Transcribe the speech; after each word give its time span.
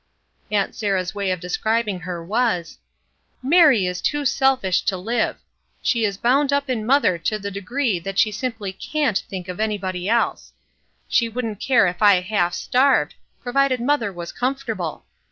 Aunt 0.51 0.73
Sarah's 0.73 1.13
way 1.13 1.29
of 1.29 1.39
describing 1.39 1.99
her 1.99 2.25
was:—" 2.25 2.79
Mary 3.53 3.85
is 3.85 4.01
too 4.01 4.25
selfish 4.25 4.81
to 4.85 4.95
hve! 4.95 5.35
She 5.83 6.05
is 6.05 6.17
bound 6.17 6.51
up 6.51 6.71
in 6.71 6.87
mother 6.87 7.19
to 7.19 7.37
the 7.37 7.51
degree 7.51 7.99
that 7.99 8.17
she 8.17 8.31
simply 8.31 8.73
can't 8.73 9.19
think 9.29 9.47
of 9.47 9.59
anybody 9.59 10.09
else. 10.09 10.53
She 11.07 11.29
wouldn't 11.29 11.59
care 11.59 11.85
if 11.85 12.01
I 12.01 12.19
half 12.21 12.55
starved, 12.55 13.13
provided 13.43 13.79
mother 13.79 14.11
was 14.11 14.31
comfortable. 14.31 15.05